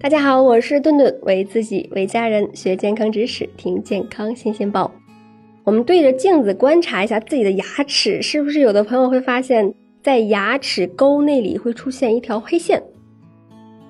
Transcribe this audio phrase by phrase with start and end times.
[0.00, 4.88] 大家好，我是顿顿，为自己、为家人学健康知识，听健康新鲜报。
[5.64, 12.80] 我们对着镜子观察一下自己的牙齿，是不是有的朋友会发现，在牙齿沟那里会出现一条黑线？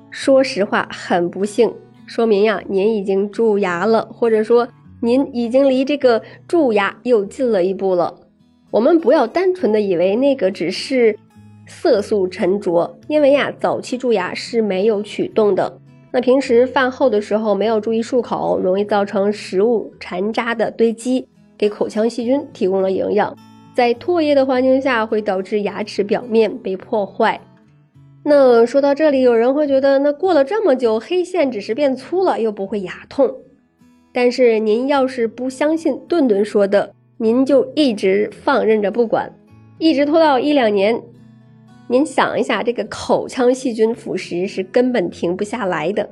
[0.08, 1.70] 说实话，很不幸，
[2.06, 4.66] 说明呀，您已经蛀牙了，或者说
[5.02, 8.14] 您已经离这个蛀牙又近了一步了。
[8.70, 11.18] 我们不要单纯的以为那个只是
[11.66, 15.78] 色素沉着，因为呀，早期蛀牙是没有龋洞的。
[16.18, 23.36] 那平时饭后的时候没有注意漱口，容易造成食物残渣的堆积，给口腔细菌提供了营养。
[23.72, 27.40] 在唾液的环境下，会导致牙齿表面被破坏。
[28.24, 33.32] 那说到这里，有人会觉得，那过了这么久，黑线只是变粗了，又不会牙痛。
[34.12, 39.32] 但是您要是不相信顿顿说的，您就一直放任着不管，
[39.78, 41.00] 一直拖到一两年。
[41.90, 46.10] 您想一下，这个口腔细菌腐蚀是根本停不下来的。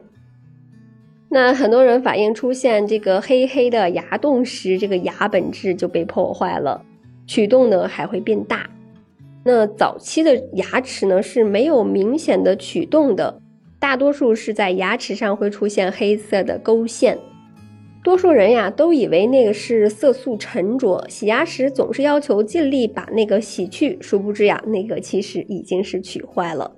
[1.28, 6.82] 那很多人反映出现这个黑黑的牙洞时，这个牙本质就被破坏了，
[7.26, 8.70] 龋洞呢还会变大。
[9.44, 13.40] 那早期的牙齿呢是没有明显的龋洞的，
[13.78, 17.18] 大多数是在牙齿上会出现黑色的沟线。
[18.06, 26.76] 多数人呀都以为那个是色素沉着，洗牙时总是要求尽力把那个洗去，殊不知呀，那个其实已经是龋坏了。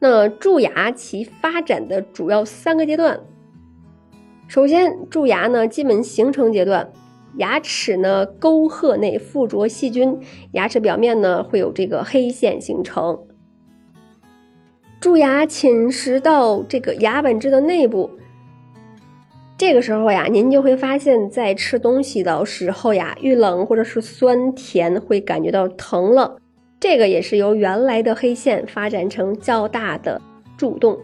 [0.00, 3.20] 那蛀牙其发展的主要三个阶段，
[4.48, 6.92] 首先蛀牙呢基本形成阶段，
[7.38, 10.20] 牙齿呢沟壑内附着细菌，
[10.52, 13.18] 牙齿表面呢会有这个黑线形成，
[15.00, 18.10] 蛀牙侵蚀到这个牙本质的内部。
[19.58, 26.36] 这个时候呀，您就会发现，在吃东西的时候呀，遇冷或者是酸甜会感觉到疼了。
[26.78, 30.22] 这个也是由原来的黑线发展成较大的
[30.56, 30.96] 蛀洞。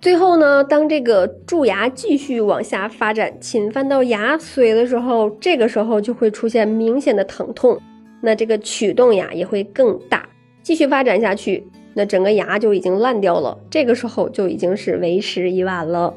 [0.00, 7.78] 最后呢，当这个蛀牙继续往下发展，侵犯到牙髓的时候，这个时候就会出现明显的疼痛。
[8.20, 10.28] 那这个龋洞呀也会更大，
[10.64, 13.56] 继续发展下去，那整个牙就已经烂掉了。
[13.70, 16.12] 这个时候就已经是为时已晚了。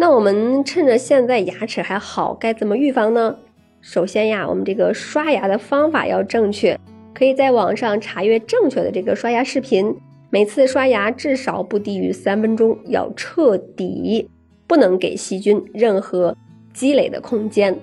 [0.00, 3.36] 那我们趁着现在牙齿还好，该怎么预防呢？
[3.80, 6.78] 首先呀，我们这个刷牙的方法要正确，
[7.12, 9.92] 可以在网上查阅正确的这个刷牙视频。
[10.30, 14.30] 每次刷牙至少不低于三分钟，要彻底，
[14.68, 16.36] 不能给细菌任何
[16.72, 17.76] 积累的空间。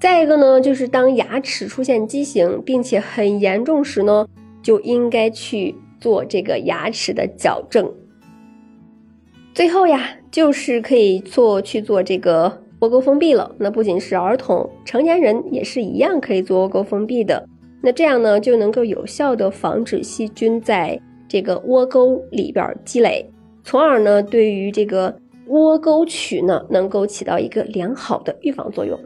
[0.00, 4.26] 再一个呢，就是当牙齿出现畸形并且很严重时呢，
[4.62, 7.92] 就应该去做这个牙齿的矫正。
[9.54, 13.54] 最后呀，就是可以做去做这个窝沟封闭了。
[13.58, 17.46] 那不仅是儿童，成年人也是一样可以做窝沟封闭的。
[17.82, 20.98] 那这样呢，就能够有效的防止细菌在
[21.28, 23.28] 这个窝沟里边积累，
[23.62, 25.14] 从而呢，对于这个
[25.48, 28.98] 窝沟龋呢，能够起到一个良好的预防作用。